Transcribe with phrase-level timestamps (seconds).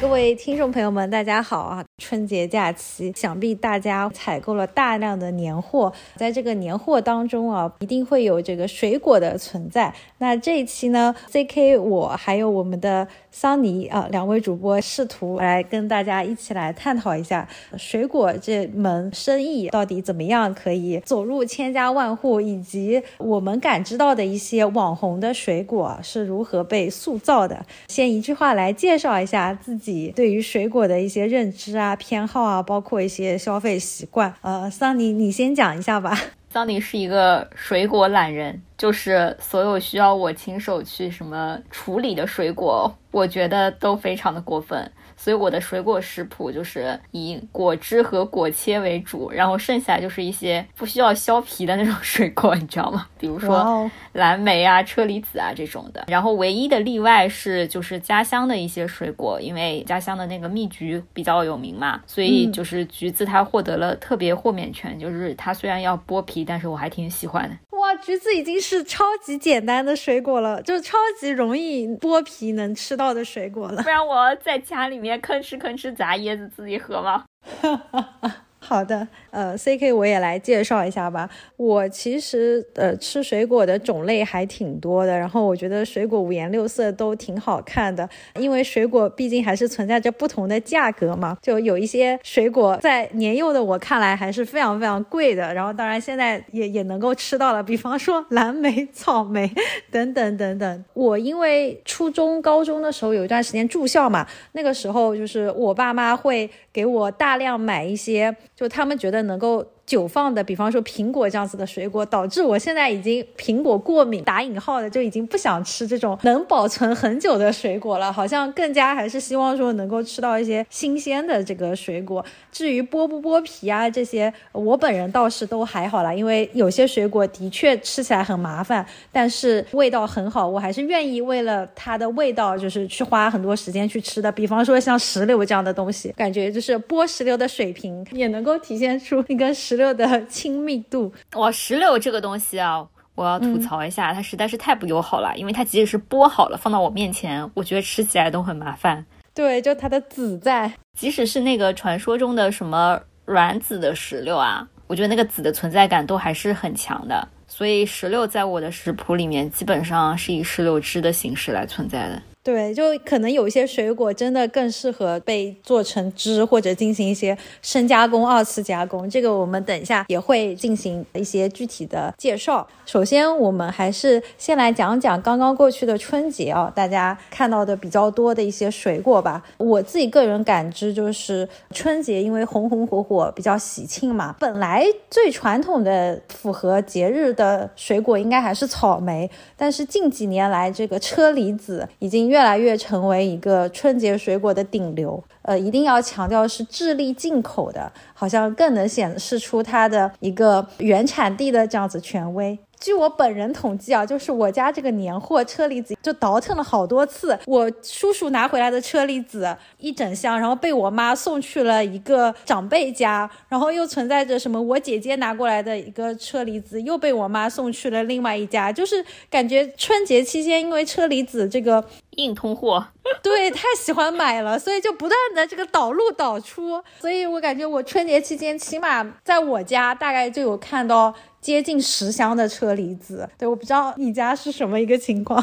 [0.00, 1.84] 各位听众朋友们，大家好啊！
[1.98, 9.92] 春节假期，想必大家采购了大量的年货，在这个年货当中啊，一定会有这个水果的存在。
[10.16, 17.46] 那这一期呢，CK 我还有我们的桑尼啊两位主播试图来跟大家一起来探讨一下
[17.76, 27.66] 水果这门生意到底怎么样可以走入千家万户，以及我们感知到的一些网红的水果是如何被塑造的。
[27.88, 29.89] 先一句话来介绍一下自己。
[30.14, 36.18] 对于水果的一些认知啊、偏好啊，包括一些消费习惯，呃，桑尼，你先讲一下吧。
[36.52, 44.90] 桑尼是一个水果懒人，就是所有需要我亲手去什么处理的水果，我觉得都非常的过分。
[45.22, 53.06] 所以我的水果食谱就是以果汁和果切为主，然后剩下就是一些不需要削皮的那种水果，你知道吗？
[53.18, 56.06] 比如说蓝莓啊、车厘子啊这种的。
[56.08, 67.54] 然后唯一的例外是就是家乡的一些水果，因为家乡的那个蜜橘比较有名嘛，所以就是橘子它获得了特别豁免权，就是它虽然要剥皮，但是我还挺喜欢的。
[67.78, 73.82] 哇，橘子已经是超级简单的水果了，就是超级容易剥皮能吃到的水果了。
[73.82, 75.09] 不然我在家里面。
[75.18, 77.24] 吭哧吭哧砸椰子自己喝吗？
[78.70, 81.28] 好的，呃，C K 我也来介绍一下吧。
[81.56, 91.36] 我其实呃吃水果的种类还挺多的，然后我觉得水果五颜六色都挺好看的，因为水果毕竟还是存在着不同的价格嘛。
[91.42, 99.50] 就有一些水果在年幼的我看来还是非常非常贵的，然后当然现在也也能够吃到了，比方说蓝莓、草莓
[99.90, 100.84] 等等等等。
[100.94, 108.32] 我因为初中、高中的时候有一段时间住校嘛，那个时候就是我爸妈会给我大量买一些。
[108.60, 109.66] 就他们觉得能够。
[109.90, 118.12] 久放的，比方说苹果这样子的水果，导致我现在已经苹果过敏，打引号的就已经不想吃这种能保存很久的水果了。
[118.12, 122.24] 好像更加还是希望说能够吃到一些新鲜的这个水果。
[122.52, 134.30] 至于剥不剥皮啊这些，我本人倒是都还好啦，因为有些水果的确吃起来很麻烦，但是味道很好，我还是愿意为了它的味道，就是去花很多时间去吃的。
[134.30, 139.79] 比方说像石榴这样的东西，感觉就是剥石榴的水平也能够体现出你跟石。
[139.80, 142.86] 榴的 亲密度哇，石榴这个东西啊，
[143.16, 145.32] 我要吐槽一下，它实在是太不友好了。
[145.36, 149.04] 因为它即使是剥好了放到我面前，我觉得吃起来都很麻烦。
[149.34, 157.26] 对，就它的籽在，即使是那个传说中的什么软籽的石榴啊，我觉得那个籽的存在感都还是很强的。
[157.46, 162.22] 所以石榴在我的食谱里面基本上是以石榴汁的形式来存在的。
[162.42, 169.08] 对，就可能有一些水果真的更适合被做成汁，或者进行一些深加工、二次加工。
[169.10, 172.66] 这个我们等一下也会进行一些具体的介绍。
[172.86, 179.44] 首先，我们还是先来讲讲刚刚过去的春节啊，大家看到的比较多的一些水果吧。
[179.58, 184.34] 我自己个人感知就是，春节因为红红火火，比较喜庆嘛。
[184.40, 192.29] 本来最传统的符合节日的水果应该还是草莓，但是近几年来，这个车厘子已经。
[192.30, 202.56] 越来越成为一个春节水果的顶流，呃，一定要强调是智利进口的，好像更能显示出它的一个原产地的这样子权威。
[202.80, 207.38] 据我本人统计啊，就是我家这个年货车厘子就倒腾了好多次。
[207.44, 222.86] 我叔叔拿回来的车厘子一整箱，然后被我妈送去了一个长辈家，然后又存在着什么我姐姐拿过来的一个车厘子又被我妈送去了另外一家，就是感觉春节期间因为车厘子这个硬通货，
[223.22, 231.14] 对，太喜欢买了，所以就不断的这个导入导出，所以我感觉我春节期间起码在我家大概就有看到。
[231.40, 235.42] 接近十箱的车厘子，对，我不知道你家是什么一个情况。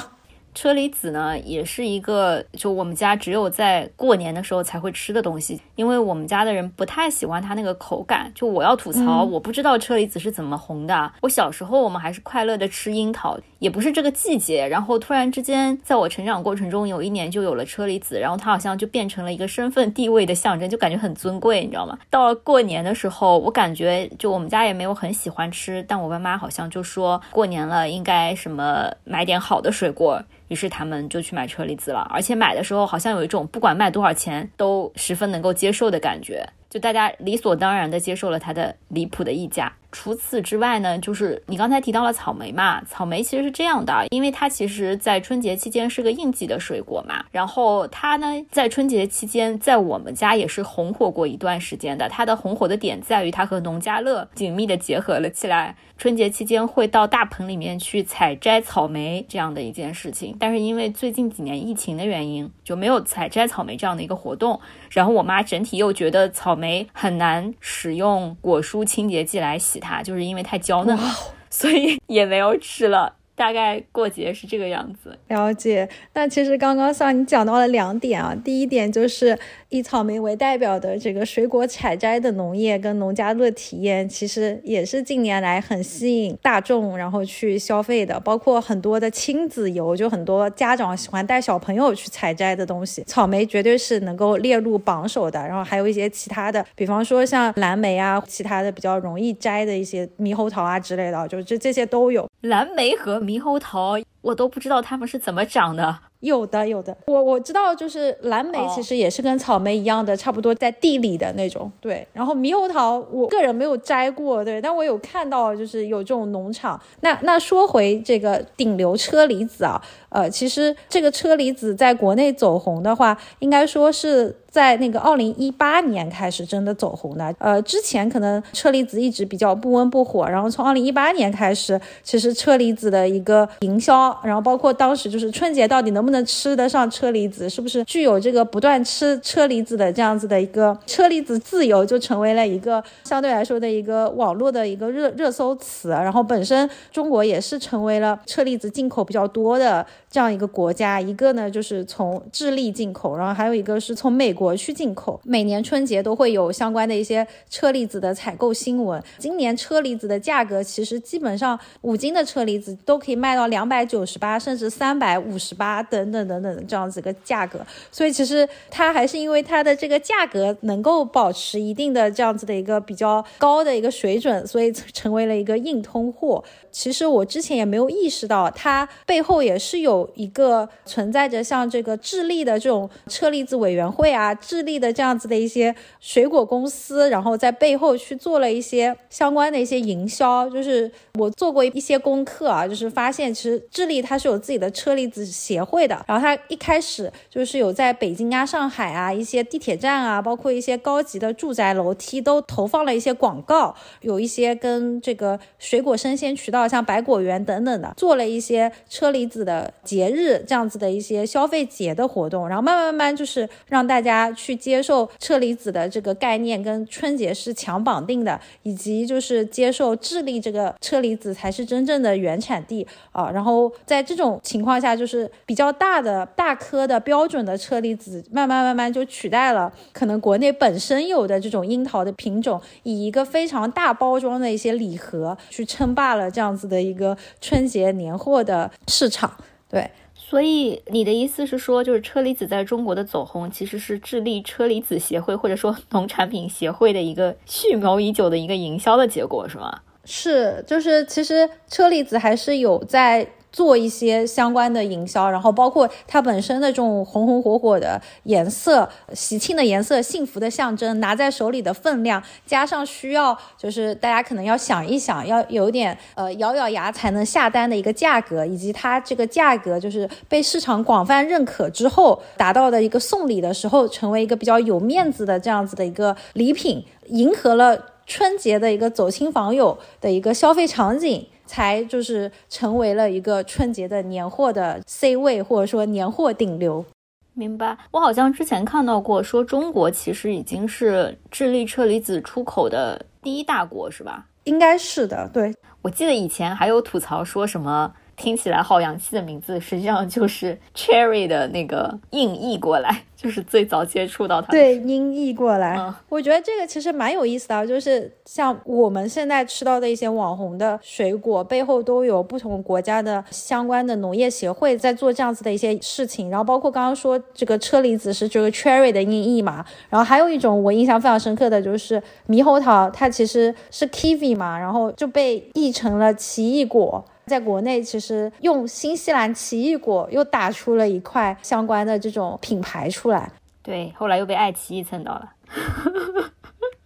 [0.57, 8.31] 车厘子呢，也是一个就我们家只有在过年的时候才会吃的东西，因为我们家的人不太喜欢它那个口感。
[8.33, 11.11] 就我要吐槽，我不知道车厘子是怎么红的。
[11.21, 14.67] 我小时候我们还是快乐的吃樱桃，也不是这个季节。
[14.67, 21.95] 然后突然之间，在我成长过程中，有一年就有了车厘子，然后它好像就变成了一个身份地位的象征，就感觉很尊贵，你知道吗？
[22.09, 30.19] 到了过年的时候，我感觉就我们家也没有很喜欢吃，但我爸妈好像就说过年了应该什么买点好的水果。
[30.47, 39.71] 于是他们就去买车厘子了，而且买的时候好像有一种不管卖多少钱都十分能够接受的感觉，就大家理所当然的接受了它的离谱的溢价。
[39.99, 52.07] 除此之外呢，就是你刚才提到了草莓嘛，草莓其实是这样的，因为它其实在春节期间是个应季的水果嘛，然后它呢在春节期间在我们家也是红火过一段时间的。
[52.09, 60.37] 它的红火的点在于它和农家乐紧密的结合了起来，春节期间会到大棚里面去采摘草莓这样的一件事情。
[60.39, 64.59] 但是因为最近几年疫情的原因，就没有采摘草莓这样的一个活动。
[64.91, 71.11] 然后我妈整体又觉得草莓很难使用果蔬清洁剂来洗它，就是因为太娇嫩了，
[71.49, 73.13] 所以 也没有吃了。
[73.35, 75.15] 大概过节是这个样子。
[75.27, 75.87] 了解。
[76.15, 79.37] 那其实刚刚像你讲到了两点啊，第一点就是
[79.69, 88.19] 以草莓为代表的这个水果采摘的农业跟农家乐体验，其实也是近年来很吸引大众然后去消费的。
[88.21, 95.45] 包括很多的亲子游，就很多家长喜欢带小朋友去采摘的东西，草莓绝对是能够列入榜首的。
[95.45, 102.25] 然后还有一些其他的，比方说像蓝莓啊，其他的比较容易摘的一些猕猴桃啊之类的，就这这些都有。
[102.41, 103.97] 蓝莓和猕猴桃，
[104.27, 105.97] 我都不知道它们是怎么长的。
[106.19, 111.71] 有的，有的，我我知道，就是蓝莓其实也是跟草莓一样的，差不多在地里的那种。
[111.79, 116.81] 对，然后猕猴桃，我个人没有摘过，对，但我有看到，就是有这种农场。
[117.01, 119.79] 那那说回这个顶流车厘子啊，
[120.09, 127.31] 呃，其实这个车厘子在国内走红的话，应该说是在那个二零一八年开始真的走红的。
[127.37, 145.89] 呃，之前可能车厘子一直比较不温不火，然后从二零一八年开始，其实车厘子的一个营销，然后包括当时就是春节到底能不能吃得上车厘子，是不是具有这个不断吃车厘子的这样子的一个车厘子自由，就成为了一个相对来说的一个网络的一个热热搜词。
[145.89, 150.99] 然后本身中国也是成为了车厘子进口比较多的这样一个国家。
[150.99, 155.19] 一个呢就是从智利进口，然后还有一个是从美国国去进口。
[155.25, 159.03] 每年春节都会有相关的一些车厘子的采购新闻。
[159.17, 167.59] 今年车厘子的价格其实基本上五斤的车厘子都可以卖到两百九十八，甚至三百五十八等等等等这样子一个价格。
[167.91, 176.41] 所以其实它还是因为它的这个价格能够保持一定的这样子的一个比较高的一个水准，所以成为了一个硬通货。
[176.77, 190.47] 其实我之前也没有意识到，它背后也是有一个存在着像这个智利的这种车厘子委员会啊，智利的这样子的一些水果公司，然后在背后去做了一些相关的一些营销。
[190.51, 206.66] 就是我做过一些功课啊，就是发现其实智利它是有自己的车厘子协会的，然后它一开始就是有在北京啊、上海啊一些地铁站啊，包括一些高级的住宅楼梯都投放了一些广告，有一些跟这个水果生鲜渠道。
[206.67, 223.29] 像百果园等等的，做了一些车厘子的节日这样子的一些消费节的活动，然后慢慢慢慢就是让大家去接受车厘子的这个概念跟春节是强绑定的，以及就是接受智利这个车厘子才是真正的原产地啊。
[223.31, 236.56] 然后在这种情况下，就是比较大的大颗的标准的车厘子，慢慢慢慢就取代了可能国内本身有的这种樱桃的品种，以一个非常大包装的一些礼盒去称霸了这样。
[236.57, 239.37] 子的一个春节年货的市场，
[239.69, 249.79] 对，所以你的意思是说，就是车厘子在中国的走红，其实是智利车厘子协会或者说农产品协会的一个蓄谋已久的一个营销的结果，是吗？
[250.03, 253.27] 是，就是其实车厘子还是有在。
[253.57, 281.25] 做一些相关的营销，然后包括它本身的这种红红火火的颜色、喜庆的颜色、幸福的象征，拿在手里的分量，加上需要就是大家可能要想一想，要有点呃咬咬牙才能下单的一个价格，以及它这个价格就是被市场广泛认可之后达到的一个送礼的时候成为一个比较有面子的这样子的一个礼品，迎合了春节的一个走亲访友的一个消费场景。
[281.47, 286.85] 才就是成为了一个春节的年货的 C 位，或者说年货顶流。
[287.33, 287.77] 明白。
[287.91, 294.25] 我好像之前看到过，说中国其实已经是智利车厘子出口的第一大国，是吧？
[294.43, 295.29] 应该是的。
[295.33, 297.91] 对，我记得以前还有吐槽说什么。
[298.17, 304.51] 听起来好洋气的名字，实际上就是 Cherry 的那个音译过来， 就是最早接触到它。
[304.51, 305.79] 对，音译过来。
[306.09, 316.31] 我觉得这个其实蛮有意思的，就是像我们现在吃到的一些网红的水果，背后都有不同国家的相关的农业协会在做这样子的一些事情。
[316.31, 327.05] 然后包括刚刚说这个车厘子是这个 Cherry 的音译嘛，然后还有一种我印象非常深刻的就是猕猴桃，它其实是 Kiwi 嘛，然后就被译成了奇异果。
[327.27, 333.29] 在国内，其实用新西兰奇异果又打出了一块相关的这种品牌出来。
[333.61, 335.29] 对，后来又被爱奇艺蹭到了。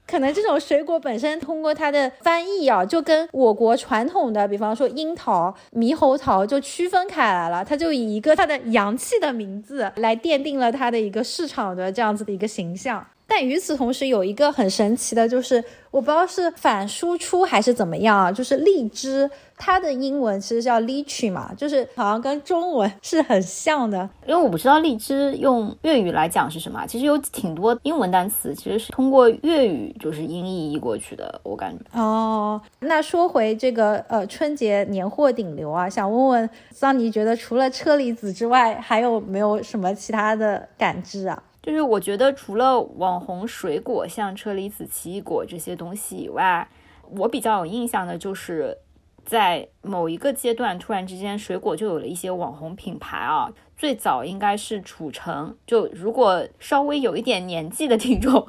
[0.07, 13.05] 可能这种水果本身通过它的翻译啊，就跟我国传统的，比方说樱桃、猕猴桃就区分开来了，它就以一个它的洋气的名字来奠定了它的一个市场的这样子的一个形象。
[13.33, 24.09] 但与此同时，有一个很神奇的，就是我不知道是反输出还是怎么样啊，就是荔枝，它的英文其实叫 lychee 嘛，就是好像跟中文是很像的。
[24.27, 31.85] 因为我不知道荔枝用粤语来讲是什么，其实有挺多英文单词其实是通过粤语就是音译译过去的，我感觉。
[31.97, 41.41] 哦，那说回这个呃春节年货顶流啊，想问问桑尼，觉得除了车厘子之外，还有没有什么其他的感知啊？
[41.61, 46.67] 就是我觉得除了网红水果像车厘子、奇异果这些东西以外，
[47.17, 48.77] 我比较有印象的就是
[49.23, 53.51] 在某一个阶段，突然之间水果就有了一些网红品牌啊。
[53.81, 58.47] 最早应该是褚橙，就如果稍微有一点年纪的听众，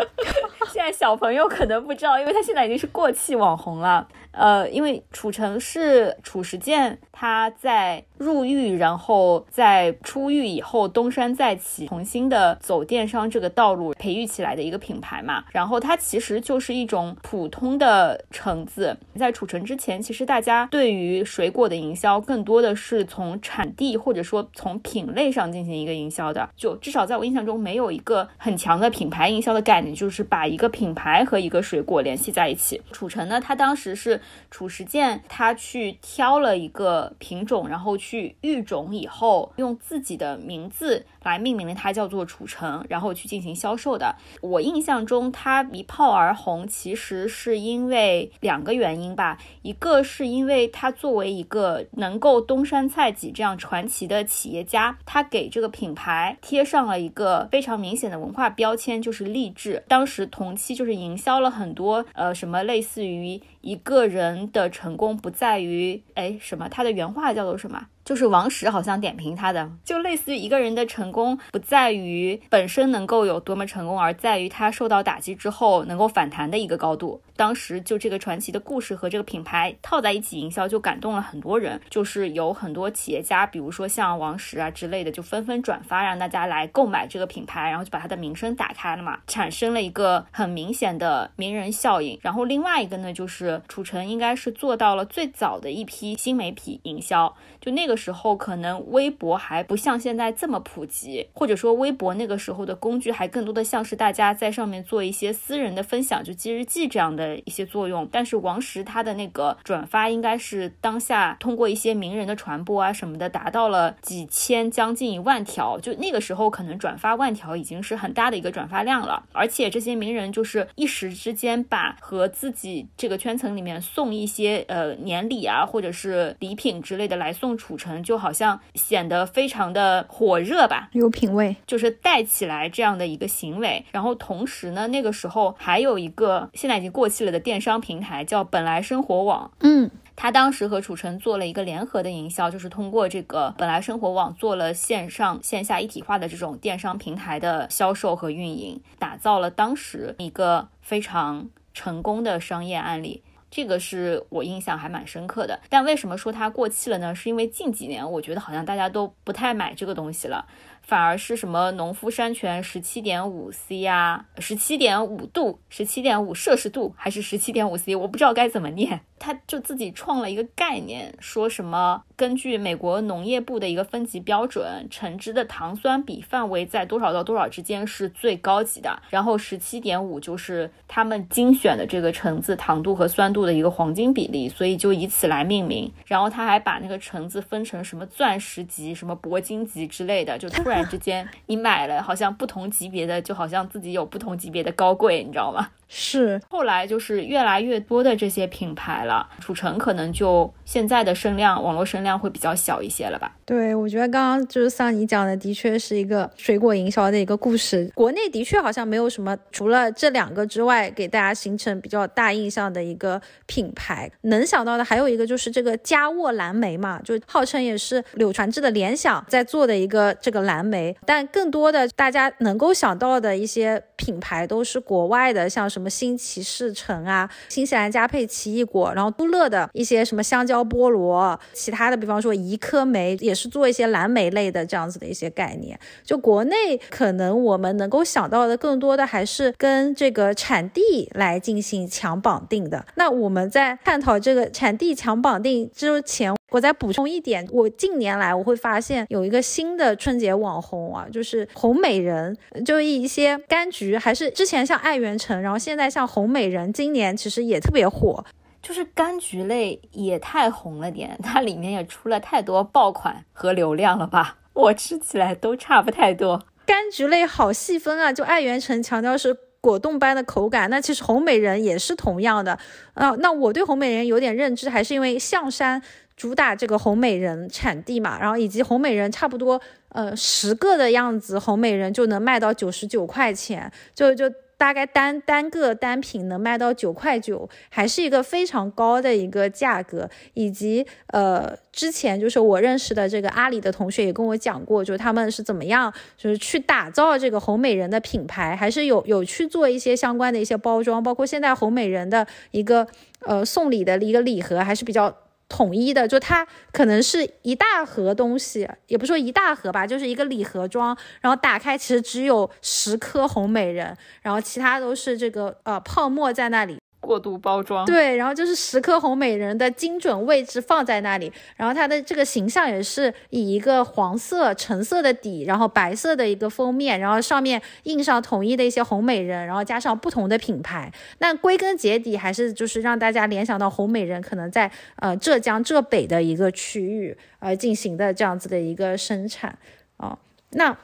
[0.72, 4.08] 现在小朋友可能不知道，因为他现在已经是过气网红了。
[4.30, 15.44] 呃，因为褚橙是褚时健他在入狱，然后在出狱以后东山再起，重新的走电商这个道路培育起来的一个品牌嘛。
[15.52, 26.48] 然后它其实就是一种普通的橙子，在褚橙之前，其实大家对于水果的营销更多的是从产地或者说从品类上进行一个营销的。
[26.56, 32.80] 就至少在我印象中，没有一个很强的品牌营销的概念，就是把一个品牌和一个水果联系在一起。
[32.92, 34.20] 褚橙呢，他当时是。
[34.50, 44.16] 褚时健他去挑了一个品种，然后去育种以后，用自己的名字来命名了它，叫做褚橙，然后去进行销售的。
[44.40, 49.38] 我印象中，它一炮而红，其实是因为两个原因吧。
[49.62, 59.84] 一个是因为它作为一个能够东山再起这样传奇的企业家，他给这个品牌贴上了一个非常明显的文化标签，就是励志。
[59.88, 63.40] 当时同期就是营销了很多，呃，什么类似于。
[63.62, 67.86] 一个人的成功不在于哎什么，他的原话叫做什么？
[68.04, 77.22] 就是王石好像点评他的，就类似于一个人的成功不在于本身能够有多么成功，而在于他受到打击之后能够反弹的一个高度。
[77.34, 81.80] 当时就这个传奇的故事和这个品牌套在一起营销，就感动了很多人。
[81.88, 92.18] 就是有很多企业家，比如说像王石啊之类的，就纷纷转发让大家来购买这个品牌，然后就把他的名声打开了嘛，产生了一个很明显的名人效应。
[92.20, 97.91] 然后另外一个呢，就是褚橙应该是做到了最早的一批新媒体营销，就那个。
[97.92, 108.08] 的时候，可能微博还不像现在这么普及，或者说微博那个时候的工具还更多的像是大家在上面做一些私人的分享，就记日记这样的一些作用。
[108.10, 115.78] 但是王石他的那个转发，应该是当下通过一些名人的传播啊什么的，达到了几千将近一万条。
[115.78, 119.24] 就那个时候，可能转发万条已经是很大的一个转发量了。
[119.32, 127.76] 而且这些名人就是一时之间把和自己这个圈层里面送一些呃年礼啊，或者是礼品之类的来送储。
[127.82, 133.84] 成就好像显得非常的火热吧，有品位，就是带起来这样的一个行为。
[133.90, 153.22] 然后同时呢，那个时候还有一个现在已经过气了的电商平台叫本来生活网，嗯，他当时和楚成做了一个联合的营销，就是通过这个本来生活网做了线上线下一体化的这种电商平台的销售和运营，打造了当时一个非常成功的商业案例。
[153.54, 157.14] 这个是我印象还蛮深刻的，但为什么说它过气了呢？
[157.14, 160.46] 是因为近几年我觉得好像大家都不太买这个东西了。
[160.80, 169.02] 反而是什么农夫山泉十七点五 C 呀，十七点五度，十七点五摄氏度，还是十七点五 C，我不知道该怎么念。
[169.22, 185.88] 他就自己创了一个概念，说什么根据美国农业部的一个分级标准，橙汁的糖酸比范围在多少到多少之间是最高级的，然后十七点五就是他们精选的这个橙子糖度和酸度的一个黄金比例，所以就以此来命名。
[186.06, 190.72] 然后他还把那个橙子分成什么钻石级、什么铂金级之类的，就突然。
[190.72, 195.68] 突然之间， 你买了好像不同级别的，就好像自己有不同级别的高贵，你知道吗？
[195.94, 203.36] 是，后来就是越来越多的这些品牌了，褚橙可能就现在的声量，网络声量会比较小一些了吧？
[203.44, 207.90] 对，我觉得刚刚就是像你讲的，的确是一个水果营销的一个故事。
[207.94, 214.10] 国内的确好像没有什么，除了这两个之外，给大家形成比较大印象的一个品牌。
[214.22, 220.52] 能想到的还有一个就是这个佳沃蓝莓嘛，就号称也是柳传志的联想在做的一个这个蓝。
[220.52, 235.76] 蓝莓，但更多的大家能够想到的一些品牌都是国外的，像什么什么新奇士橙啊、新西兰佳沛奇异果，然后都乐的一些什么香蕉菠萝，其他的比方说一颗莓也是做一些蓝莓类的这样子的一些概念。
[236.04, 242.86] 就国内可能我们能够想到的更多的还是跟这个产地来进行强绑定的。
[242.94, 258.24] 那我们在探讨这个产地强绑定之前，我再补充一点，我近年来我会发现有一个新的春节网红啊，就是红美人，就一些柑橘，还是之前像爱媛橙，然后现在像红美人，今年其实也特别火。
[258.60, 264.36] 就是柑橘类也太红了点，它里面也出了太多爆款和流量了吧？
[264.52, 266.40] 我吃起来都差不太多。
[266.64, 272.56] 柑橘类好细分啊，就爱媛橙强调是果冻般的口感，那其实红美人也是同样的。
[272.94, 275.82] 啊，那我对红美人有点认知，还是因为象山
[276.22, 284.32] 主打这个红美人产地嘛，然后以及红美人差不多呃十个的样子，红美人就能卖到九十九块钱，就就。
[284.62, 290.08] 大概单单个单品能卖到九块九，还是一个非常高的一个价格。
[290.34, 302.86] 以及呃，之前就是我认识的这个阿里的同学也跟我讲过，就他们是怎么样，就是去打造这个红美人的品牌，还是有有去做一些相关的一些包装，包括现在红美人的一个
[303.26, 305.12] 呃送礼的一个礼盒还是比较。
[305.52, 316.78] 统一的，就它可能是一大盒东西，也不说一大盒吧，就是一个礼盒装，然后打开其实只有十颗红美人，然后其他都是这个呃泡沫在那里。
[317.02, 330.92] 过度包装，对，然后就是十颗红美人的精准位置放在那里，然后它的这个形象也是以一个黄色、橙色的底，然后白色的一个封面，然后上面印上统一的一些红美人，然后加上不同的品牌。
[331.18, 339.58] 那归根结底还是就是让大家联想到红美人可能在呃浙江浙北的一个区域呃进行的这样子的一个生产
[339.96, 340.16] 啊，
[340.50, 340.76] 那。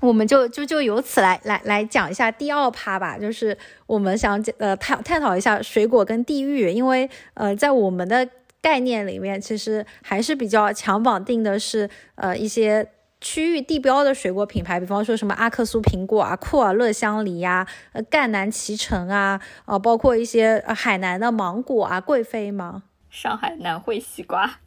[0.00, 8.28] 我们就就就由此来来来讲一下第二趴吧，就是我们想呃探探讨一下水果跟地域，因为呃在我们的
[8.60, 12.86] 概念里面，其实还是比较强绑定的是呃一些
[13.20, 22.82] 区域地标的水果品牌，比方说什么阿克苏苹果啊、库尔勒香梨呀、呃赣南脐橙啊，呃包括一些海南的芒果啊、贵妃吗？
[23.16, 24.58] 上海南汇西瓜，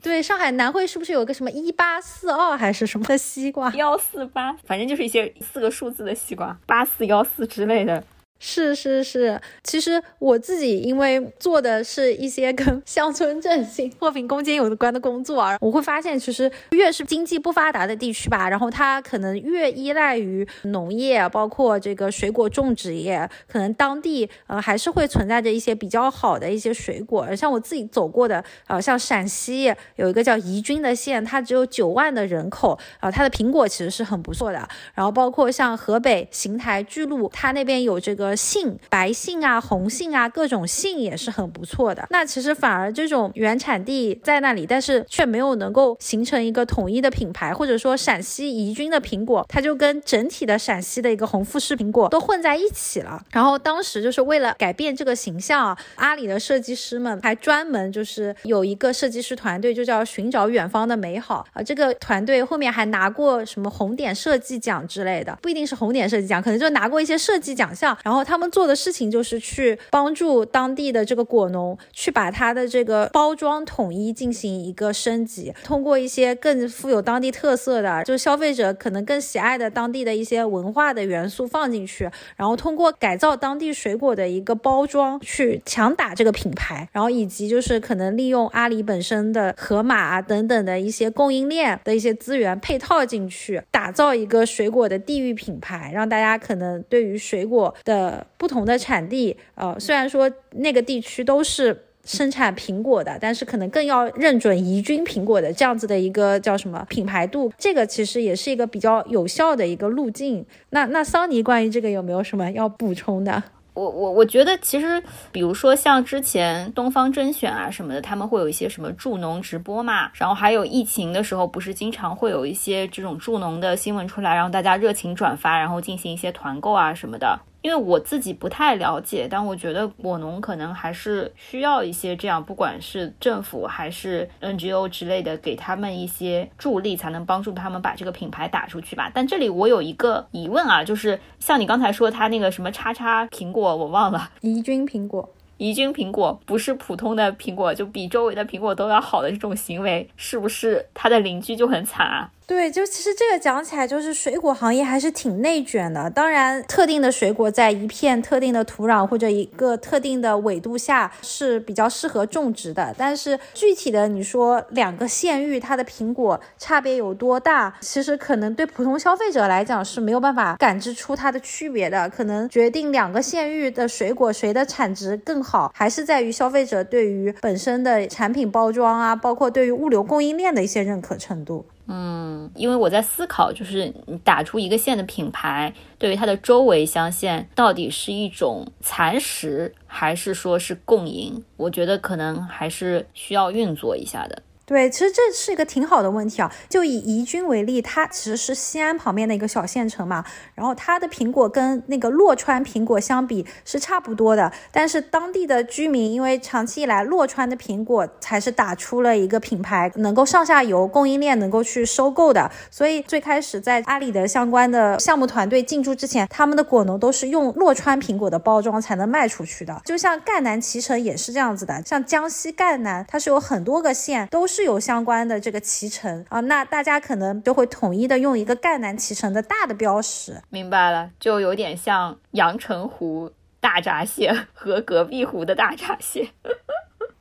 [0.00, 3.68] 对，上海南汇是不是有个什么一八四二还是什么的西瓜？
[3.72, 8.04] 幺四八，反正就是一些四个数字的西瓜，八四幺四之类的。
[8.38, 27.34] 是是是，其实我自己因为做的是一些跟乡村振兴、脱贫攻坚有关的工作啊，我会发现，其实越是经济不发达的地区吧，然后它可能越依赖于农业，包括这个水果种植业，可能当地呃还是会存在着一些比较好的一些水果。
[27.34, 34.68] 像我自己走过的，呃，像陕西有一个叫宜君的县，它只有九万的人口，啊，它的苹果其实是很不错的。
[34.94, 38.25] 然后包括像河北邢台巨鹿，它那边有这个。
[38.34, 42.06] 杏、白杏啊、红杏啊，各种杏也是很不错的。
[42.10, 53.22] 那其实反而这种原产地在那里，但是却没有能够形成一个统一的品牌，或者说陕西宜君的苹果，它就跟整体的陕西的一个红富士苹果都混在一起了。
[53.30, 61.62] 然后当时就是为了改变这个形象啊，阿里的设计师们还专门就是有一个设计师团队，就叫寻找远方的美好啊。
[61.62, 67.96] 这个团队后面还拿过什么红点设计奖之类的，不一定是红点设计奖，可能就拿过一些设计奖项。
[68.02, 98.05] 然后然后他们做的事情就是去帮助当地的这个果农，去把它的这个包装统一进行一个升级，通过一些更富有当地特色的，就消费者可能更喜爱的当地的一些文化的元素放进去，然后通过改造当地水果的一个包装去强打这个品牌，然后以及就是可能利用阿里本身的盒马啊等等的一些供应链的一些资源配套进去，打造一个水果的地域品牌，让大家可能对于水果的。
[98.06, 110.46] 呃不同的产地，呃，虽然说那个地区都是生产苹果的，但是可能更要认准宜君苹果的这样子的一个叫什么品牌度，这个其实也是一个比较有效的一个路径。
[110.70, 113.42] 那那桑尼关于这个有没有什么要补充的？
[113.74, 127.38] 我我我觉得其实，比如说像之前东方甄选啊什么的，他们会有一些什么助农直播嘛，然后还有疫情的时候，不是经常会有一些这种助农的新闻出来，让大家热情转发，然后进行一些团购啊什么的。
[127.66, 139.10] 因为我自己不太了解，但我觉得果农可能还是需要一些这样，不管是政府还是 NGO 之类的，给他们一些助力，才能帮助他们把这个品牌打出去吧。
[139.12, 152.30] 但这里我有一个疑问啊，就是像你刚才说他那个什么叉叉苹果，我忘了，宜君苹果，宜君苹果不是普通的苹果，就比周围的苹果都要好的这种行为，是不是他的邻居就很惨啊？
[152.48, 156.08] 对，就其实这个讲起来，就是水果行业还是挺内卷的。
[156.08, 162.94] 当然，特定的水果在一片特定的土壤或者一个特定的纬度下是比较适合种植的。
[162.96, 172.08] 但是具体的，你说两个县域它的苹果差别有多大，其实可能对普通消费者来讲是没有办法感知出它的区别的。
[172.08, 181.66] 可能决定两个县域的水果谁的产值更好，还是在于消费者对于本身的产品包装啊，包括对于物流供应链的一些认可程度。
[181.88, 191.44] 嗯，因为我在思考，就是你打出一个线的品牌，对于它的周围相线，到底是一种蚕食，还是说是共赢？
[191.56, 194.42] 我觉得可能还是需要运作一下的。
[194.66, 196.52] 对，其实这是一个挺好的问题啊。
[196.68, 200.24] 就以宜君为例，它其实是西安旁边的一个小县城嘛，
[200.56, 204.52] 然后它的苹果跟那个洛川苹果相比是差不多的。
[204.72, 219.80] 但是当地的居民因为长期以来洛川的苹果才是打出了一个品牌，能够上下游供应链能够去收购的，所以最开始在阿里的相关的项目团队进驻之前，他们的果农都是用洛川苹果的包装才能卖出去的。
[219.84, 224.55] 就像赣南脐橙也是这样子的，像江西赣南，它是有很多个县都是。
[224.56, 230.40] 是有相关的这个脐橙啊，那大家可能就会统一的用一个赣南脐橙的大的标识。
[230.48, 236.30] 明白了，就有点像阳澄湖大闸蟹和隔壁湖的大闸蟹。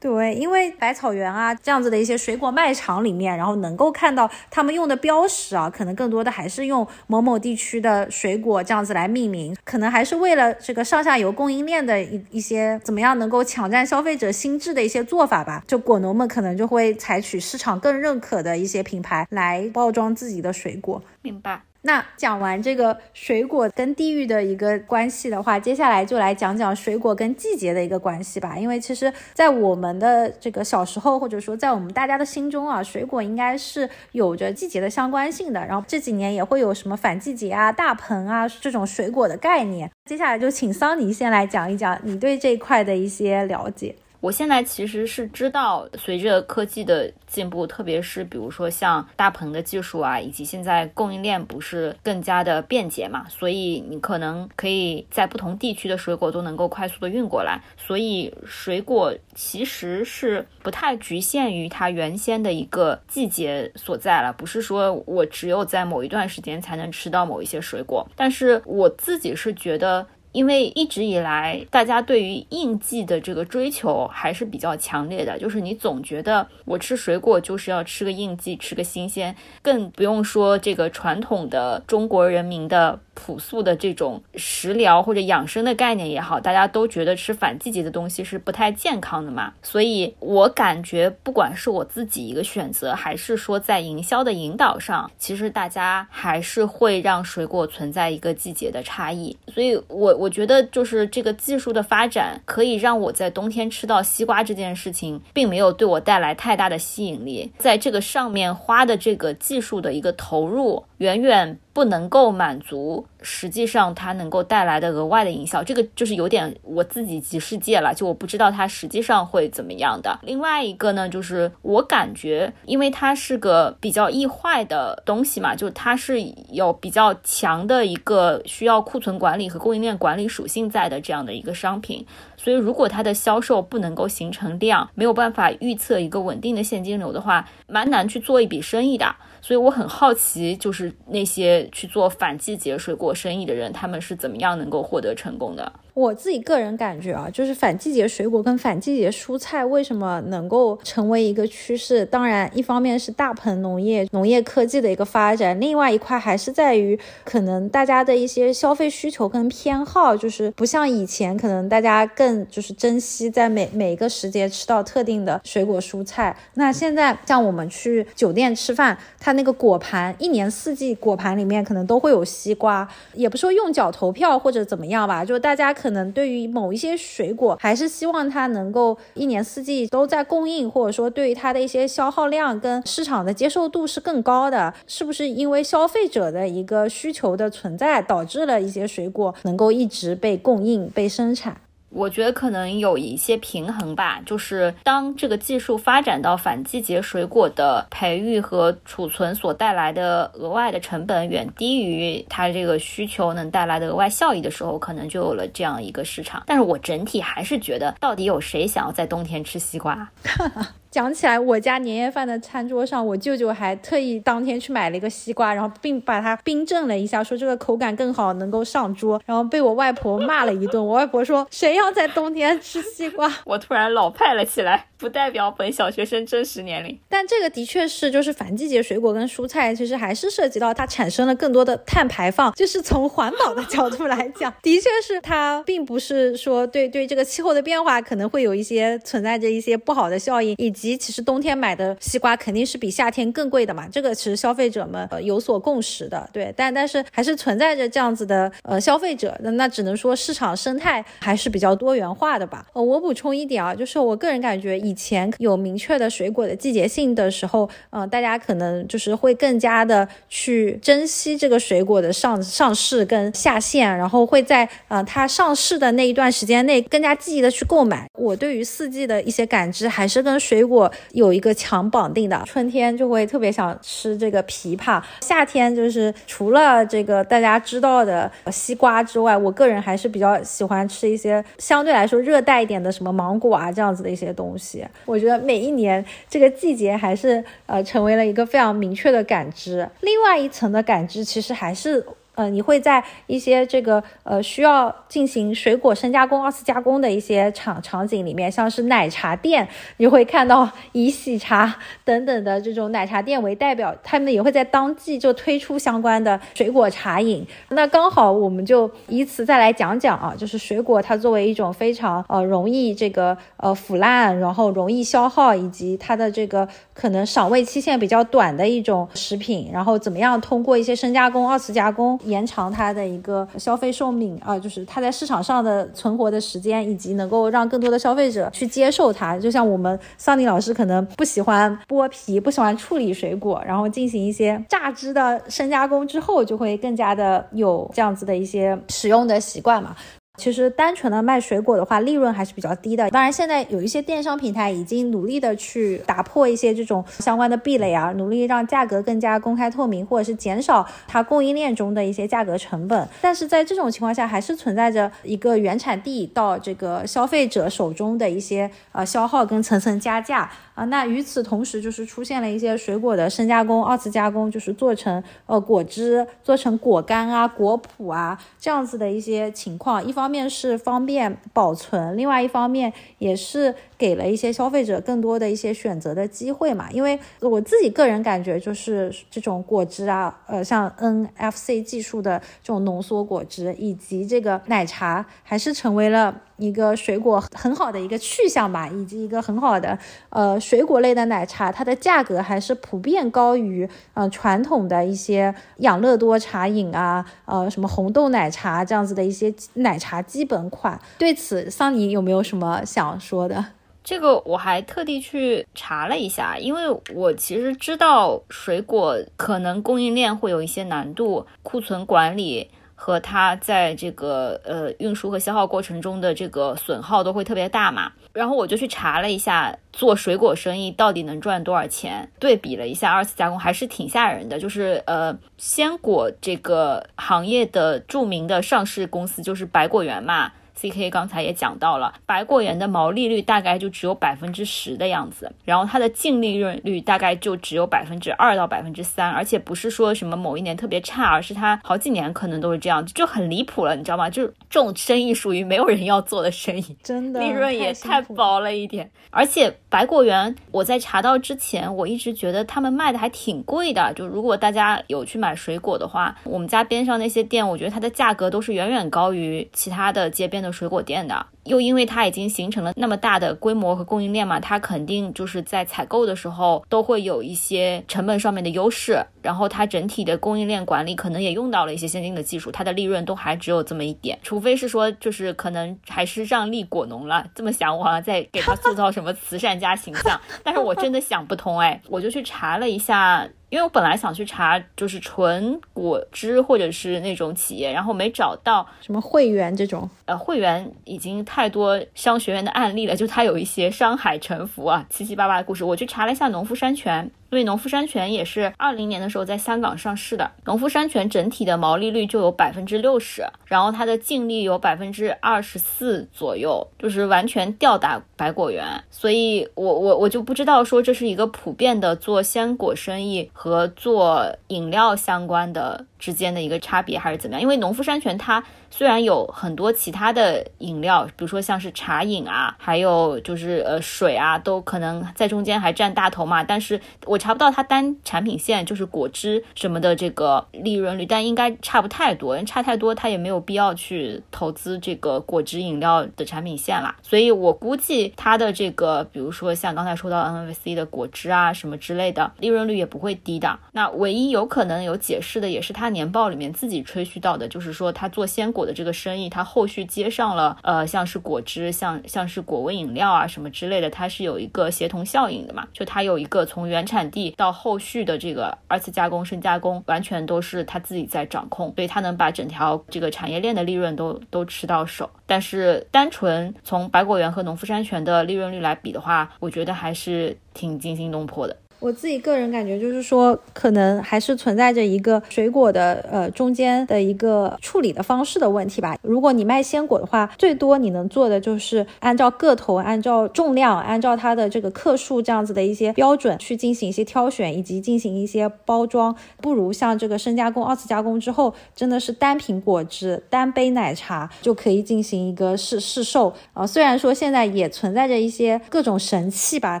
[0.02, 15.62] 对，因为百草园啊这样子的一些水果卖场里面，然后能够看到他们用的标识啊，可能更多的还是用某某地区的水果这样子来命名，可能还是为了这个上下游供应链的一一些怎么样能够抢占消费者心智的一些做法吧。
[15.68, 21.00] 就果农们可能就会采取市场更认可的一些品牌来包装自己的水果。
[21.22, 21.62] 明白。
[21.84, 28.56] 那讲完这个水果跟地域的一个关系的话，接下来就来讲讲水果跟季节的一个关系吧。
[28.56, 35.66] 因为其实，在我们的这个小时候，或者说在我们大家的心中啊，水果应该是有着季节的相关性的。
[35.66, 39.90] 然后这几年也会有什么反季节啊、大棚啊这种水果的概念。
[40.04, 43.94] 接下来就请桑尼先来讲一讲你对这一块的一些了解。
[44.22, 70.06] 我现在其实是知道，随着科技的进步，特别是比如说像大棚的技术啊，以及现在供应链不是更加的便捷嘛，所以你可能可以在不同地区的水果都能够快速的运过来，所以水果其实是不太局限于它原先的一个季节所在了，不是说我只有在某一段时间才能吃到某一些水果，但是我自己是觉得。
[70.32, 82.98] 因为一直以来，大家对于应季的这个追求还是比较强烈的，就是你总觉得我吃水果就是要吃个应季，吃个新鲜，更不用说这个传统的中国人民的。
[83.14, 89.52] 朴素的这种食疗或者养生的概念也好，大家都觉得吃反季节的东西是不太健康的嘛。
[89.62, 99.36] 所以我感觉，不管是我自己一个选择，还是说在营销的引导上，其实大家还是会让水果存在一个季节的差异。
[99.52, 107.52] 所以，我我觉得就是这个技术的发展，可以让我在冬天吃到西瓜这件事情，并没有对我带来太大的吸引力。
[107.58, 111.58] 在这个上面花的这个技术的一个投入，远远。
[111.74, 120.18] 不能够满足，实际上它能够带来的额外的营销，这个就是有点我自己极世界了，就我不知道它实际上会怎么样的。
[120.20, 132.04] 另外一个呢，就是我感觉，因为它是个比较易坏的东西嘛，就它是有比较强的一个需要库存管理和供应链管理属性在的这样的一个商品，
[132.36, 139.16] 所以如果它的销售不能够形成量，没有办法预测一个稳定的现金流的话，蛮难去做一笔生意的。
[139.42, 145.70] 所以我很好奇，就是那些去做反季节水果生意的人，他们是怎么样能够获得成功的？
[145.94, 152.06] 我自己个人感觉啊，就是反季节水果跟反季节蔬菜为什么能够成为一个趋势？
[152.06, 166.34] 当然，一方面是大棚农业、农业科技的一个发展，另外一块还是在于可能大家的一些消费需求跟偏好，就是不像以前，可能大家更就是珍惜在每每一个时节吃到特定的水果蔬菜。
[166.54, 175.76] 那现在像我们去酒店吃饭，它那个果盘一年四季果盘里面可能都会有西瓜，也不说用脚投票或者怎么样吧，就大家。
[175.82, 191.56] 可能对于某一些水果，还是希望它能够一年四季都在供应，或者说对于它的一些消耗量跟市场的接受度是更高的，是不是因为消费者的一个需求的存在，导致了一些水果能够一直被供应、被生产？
[191.92, 206.42] 我觉得可能有一些平衡吧，就是当这个技术发展到反季节水果的培育和储存所带来的额外的成本远低于它这个需求能带来的额外效益的时候，可能就有了这样一个市场。
[206.46, 210.10] 但是我整体还是觉得，到底有谁想要在冬天吃西瓜？
[210.92, 219.18] 讲起来，我家年夜饭的餐桌上，我舅舅还特意当天去买了一个西瓜，然后并把它冰镇了一下，说这个口感更好，能够上桌。
[219.24, 220.86] 然后被我外婆骂了一顿。
[220.86, 223.32] 我外婆说：“谁要在冬天吃西瓜？
[223.46, 227.00] ”我突然老派了起来，不代表本小学生真实年龄。
[227.08, 232.52] 但这个的确是，就是反季节水果跟蔬菜，其实还是涉及到它产生了更多的碳排放。
[232.52, 243.88] 就是从环保的角度来讲， 的确是它并不是说对对这个气候的变化可能会有一些存在着一些不好的效应，以及及其实冬天买的西瓜肯定是比夏天更贵的嘛。
[243.90, 246.52] 这个其实消费者们呃有所共识的，对。
[246.56, 252.66] 但但是还是存在着这样子的呃消费者，那那只能说市场生态还是比较多元化的吧。
[252.72, 268.08] 呃，我补充一点啊，就是我个人感觉以前有明确的水果的季节性的时候，嗯，大家可能就是会更加的去珍惜这个水果的上上市跟下线，然后会在呃它上市的那一段时间内更加积极的去购买。
[268.14, 270.71] 我对于四季的一些感知还是跟水果
[271.12, 272.42] 有一个强绑定的。
[272.46, 284.86] 春天就会特别想吃这个枇杷，夏天就是除了这个大家知道的西瓜之外，我个人还是比较喜欢吃一些相对来说热带一点的什么芒果啊这样子的一些东西。
[285.04, 289.88] 我觉得每一年这个季节还是呃成为了一个非常明确的感知。
[290.00, 292.04] 另外一层的感知其实还是。
[292.34, 299.68] 呃，你会在一些这个呃需要进行水果深加工、二次加工的一些场场景里面，像是奶茶店，
[299.98, 307.46] 你会看到以喜茶等等的这种奶茶店为代表，他们也会在当季就推出相关的水果茶饮。
[307.68, 322.18] 那刚好我们就以此再来讲讲啊，就是水果它作为一种非常呃容易这个呃腐烂，然后容易消耗，以及它的这个可能赏味期限比较短的一种食品，然后怎么样通过一些深加工、二次加工。
[322.32, 329.38] 延长它的一个消费寿命啊，就是它在市场上的存活的时间，以及能够让更多的消费者去接受它。
[329.38, 339.94] 就像我们桑尼老师可能不喜欢剥皮，不喜欢处理水果，然后进行一些榨汁的深加工之后，就会更加的有这样子的一些使用的习惯嘛。
[340.38, 343.10] 其实单纯的卖水果的话，利润还是比较低的。
[343.10, 353.06] 当然，现在有一些电商平台已经努力的去打破一些这种相关的壁垒啊，努力让价格更加公开透明，或者是减少它供应链中的一些价格成本。
[353.20, 360.50] 但是在这种情况下，还是存在着一个原产地到这个消费者手中的一些呃消耗跟层层加价。
[360.74, 370.02] 啊，那与此同时，就是出现了一些水果的深加工、二次加工，就是做成呃果汁、做成果干啊、果脯啊这样子的一些情况。
[370.02, 376.90] 一方面是方便保存，另外一方面也是给了一些消费者更多的一些选择的机会嘛。
[376.90, 380.90] 因为我自己个人感觉，就是这种果汁啊，呃，像
[381.38, 386.34] NFC 技术的这种浓缩果汁，以及这个奶茶，还是成为了。
[386.62, 389.98] 一个水果很好的一个去向吧，以及一个很好的
[390.30, 401.00] 呃水果类的奶茶，它的价格还是普遍高于呃传统的一些养乐多茶饮啊，呃什么红豆奶茶这样子的一些奶茶基本款。
[401.18, 403.64] 对此，桑尼有没有什么想说的？
[404.04, 406.80] 这个我还特地去查了一下，因为
[407.14, 412.68] 我其实知道水果可能供应链会有一些难度，库存管理。
[413.02, 430.52] 和它在这个呃运输和消耗过程中的这个损耗都会特别大嘛，然后我就去查了一下做水果生意到底能赚多少钱，对比了一下二次加工还是挺吓人的，就是呃鲜果这个行业的著名的上市公司就是百果园嘛。
[430.82, 444.28] C K 刚才也讲到了，百果园的毛利率大概就只有百分之十的样子，然后它的净利润率大概就只有百分之二到百分之三，而且不是说什么某一年特别差，而是它好几年可能都是这样，就很离谱了，你知道吗？
[444.28, 449.08] 就是这种生意属于没有人要做的生意，真的利润也太薄了一点。
[449.30, 460.62] 而且百果园我在查到之前，我一直觉得他们卖的还挺贵的，就如果大家有去买水果的话，我们家边上那些店，我觉得它的价格都是远远高于其他的街边。
[460.62, 483.48] 的水果店的，又因为它已经形成了那么大的规模和供应链嘛，它肯定就是在采购的时候都会有一些成本上面的优势，然后它整体的供应链管理可能也用到了一些先进的技术，它的利润都还只有这么一点，除非是说就是可能还是让利果农了，这么想我好像在给他塑造什么慈善家形象，但是我真的想不通哎， 我就去查了一下。
[483.72, 490.06] 因为我本来想去查，就是纯果汁或者是那种企业，然后没找到什么会员这种。
[490.26, 495.84] 呃，会员已经太多商学院的案例了，就它有一些商海沉浮啊，七七八八的故事。
[495.84, 497.30] 我去查了一下农夫山泉。
[497.52, 508.82] 因为农夫山泉也是二零年的时候在香港上市的，农夫山泉整体的毛利率就有百分之六十，然后它的净利有百分之二十四左右，就是完全吊打百果园。
[509.10, 516.06] 所以我我我就不知道说这是一个普遍的做鲜果生意和做饮料相关的。
[516.22, 517.60] 之间的一个差别还是怎么样？
[517.60, 518.62] 因为农夫山泉它
[518.92, 526.62] 虽然有很多其他的饮料，比如说像是茶饮啊，还有就是呃水啊，都可能在中间还占大头嘛。
[526.62, 537.16] 但是我查不到它单产品线就是果汁什么的这个利润率，但应该差不太多，差太多它也没有必要去投资这个果汁饮料的产品线啦。
[537.20, 543.76] 所以我估计它的这个，比如说像刚才说到 NVC 的果汁啊什么之类的，利润率也不会低的。
[543.90, 546.12] 那唯一有可能有解释的也是它。
[546.12, 565.28] 年报里面自己吹嘘到的，就是说他做鲜果的这个生意，他后续接上了呃，像是果汁，像像是果味饮料啊什么之类的，它是有一个协同效应的嘛，就它有一个从原产地到后续的这个二次加工、深加工，完全都是他自己在掌控，所以他能把整条这个产业链的利润都都吃到手。
[565.46, 571.76] 但是单纯从百果园和农夫山泉的利润率来比的话，我觉得还是挺惊心动魄的。
[572.02, 579.16] 我自己个人感觉就是说，可能还是存在着一个水果的呃中间的一个处理的方式的问题吧。
[579.22, 589.32] 如果你卖鲜果的话，最多你能做的就是按照个头、按照重量、按照它的这个克数这样子的一些标准去进行一些挑选，以及进行一些包装。
[589.60, 596.84] 不如像这个深加工、二次加工之后，真的是单瓶果汁、单杯奶茶就可以进行一个试试售啊。
[596.84, 600.00] 虽然说现在也存在着一些各种神器吧，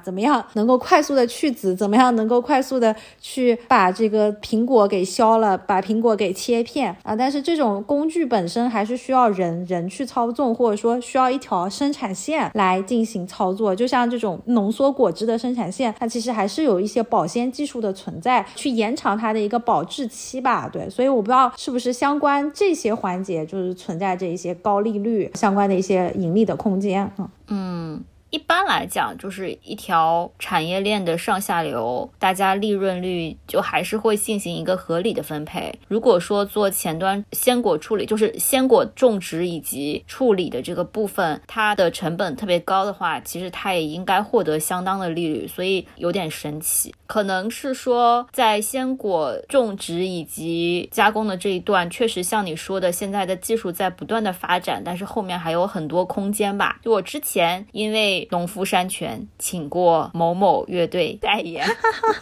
[0.00, 7.14] 怎么样能够快速的去籽，怎么怎么样能够快速的去把这个苹果给削了，把苹果给切片啊！
[7.14, 13.76] 但是这种工具本身还是需要人人去操纵，或者说需要一条生产线来进行操作。
[13.76, 20.66] 就像这种浓缩果汁的生产线，它其实还是有一些保鲜技术的存在，去延长它的一个保质期吧。
[20.72, 27.28] 对，所以我不知道是不是相关这些环节就是存在着一些高利率相关的一些盈利的空间啊。
[27.48, 28.02] 嗯。
[28.32, 35.70] 一般来讲，就是一条产业链的上下游，大家利润率就还是会进行一个合理的分配。
[35.86, 46.94] 如果说做前端鲜果处理，就是鲜果种植以及处理的这个部分，它的成本特别高的话，其实它也应该获得相当的利率，所以有点神奇。
[47.06, 56.80] 可能是说在鲜果种植以及加工的这一段，确实像你说的，现在的技术在不断的发展，但是后面还有很多空间吧。
[56.82, 61.66] 就我之前因为农夫山泉请过某某乐队代言，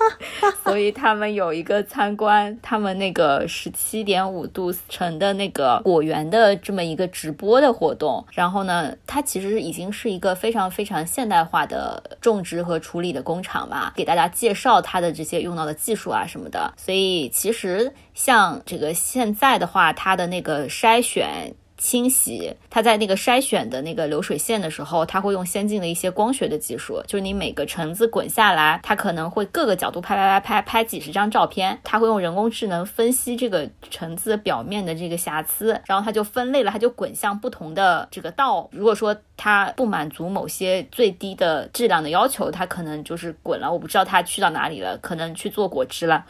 [0.65, 8.25] 所以他们有一个参观他们那个十七点五度成的那个果园的这么一个直播的活动。
[8.33, 16.73] 然后呢，它其实已经是一个非常非常现代化的种植和处理的工厂吧，给大家介绍它的这些用到的技术啊什么的。
[16.77, 21.55] 所以其实像这个现在的话，它的那个筛选。
[21.81, 38.69] 清洗，它在那个筛选的那个流水线的时候，它会用先进的一些光学的技术，就是你每个橙子滚下来，它可能会各个角度拍拍拍拍拍几十张照片，它会用人工智能分析这个橙子表面的这个瑕疵，然后它就分类了，它就滚向不同的这个道。
[38.73, 46.27] 如果说它不满足某些最低的质量的要求，它可能就是滚了，我不知道它去到哪里了，可能去做果汁了。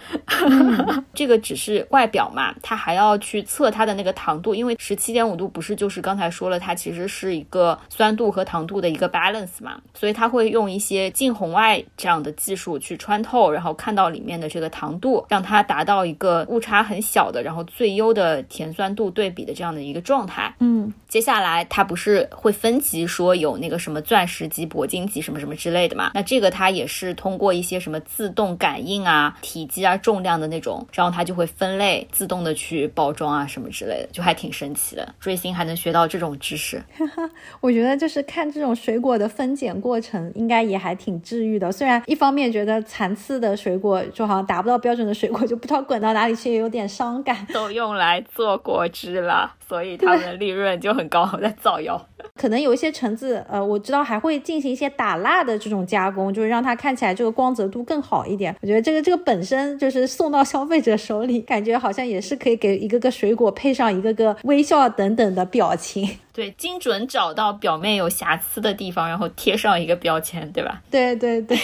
[1.12, 5.39] 这个只是外表嘛，它还要去测它的那个糖度，因为十七点五。
[5.40, 20.54] 度不是就是刚才说了，它其实是一个酸度和糖度的一个 balance 嘛，所以它会用一些近红外这样的技术去穿透，然后看到里面的这个糖度，让它达到一个误差很小的，然后最优的甜酸度对比的这样的一个状态。
[20.58, 26.10] 嗯，接下来它不是会分级说有那个什么钻石级、铂金级什么什么之类的嘛？
[26.14, 35.14] 那这个它也是通过一些什么自动感应啊、体积啊、重量的那种，然后它就会分类，自动的去包装啊什么之类的，就还挺神奇的。
[35.30, 36.82] 追星还能学到这种知识，
[37.62, 41.70] 我觉得就是看这种水果的分拣过程，应该也还挺治愈的。
[41.70, 47.46] 虽然一方面觉得残次的水果就好像达不到标准的水果，就不知道滚到哪里去，也有点伤感。
[47.54, 52.04] 都用来做果汁了，所以他们的利润就很高，在造谣。
[52.34, 58.52] 可能有一些橙子，呃，我知道还会进行一些打蜡的这种加工，就是让它看起来这个光泽度更好一点。
[58.60, 66.18] 我觉得这个这个本身就是送到消费者手里，感觉好像也是可以给一个个水果配上一个个微笑等等的表情。
[66.34, 70.82] 对，精准找到表面有瑕疵的地方，然后贴上一个标签，对吧？
[70.90, 71.56] 对对对，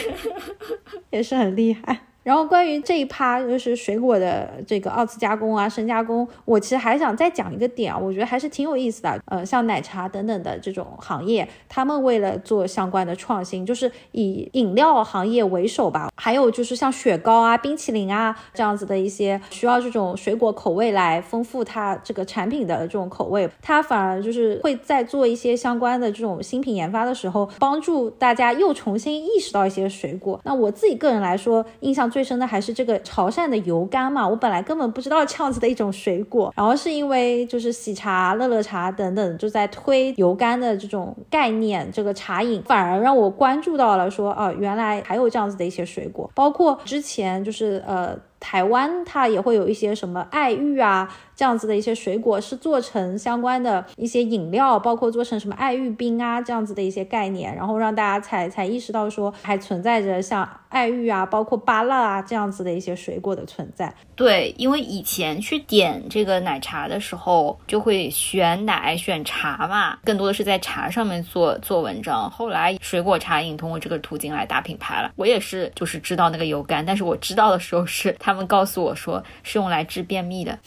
[1.11, 1.99] 也是很厉害。
[2.27, 9.17] 然后关于这一趴，就是水果的这个二次加工啊、深加工，我其实还想再讲一个点啊，我觉得还是挺有意思的。
[9.27, 16.11] 呃，像奶茶等等的这种行业，他们为了做相关的创新，就是以饮料行业为首吧。
[16.17, 30.41] 还有就是像雪糕啊、冰淇淋啊这样子的一些需要这种水果口味来丰富它这个产品的这种口味，它反而就是会在做一些相关的这种新品研发的时候，帮助大家又重新意识到一些水果。
[30.43, 34.27] 那我自己个人来说，印象最深的还是这个潮汕的油柑嘛。
[34.27, 48.19] 我本来根本不知道这样子的一种水果，然后是因为就是喜茶、乐乐茶等等就在推油柑的这种概念，这个茶饮反而让我关注到了说，啊，原来还有这样子的一些水果，包括之前就是呃。
[48.39, 63.95] 台湾它也会有一些什么爱玉啊这样子的一些水果，是做成相关的一些饮料，包括做成什么爱玉冰啊这样子的一些概念，然后让大家才才意识到说还存在着像爱玉啊，包括芭乐啊这样子的一些水果的存在。
[64.15, 72.31] 对，因为以前去点这个奶茶的时候，就会选奶选茶嘛，更多的是在茶上面做做文章。
[72.31, 78.37] 后来水果茶饮通过这个途径来打品牌了，我也是就是知道那个油柑，但是我知道的时候是他。
[78.37, 80.59] 们告诉我说是用来治便秘的，